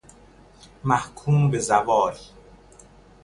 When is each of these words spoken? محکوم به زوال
محکوم 0.83 1.51
به 1.51 1.59
زوال 1.59 2.13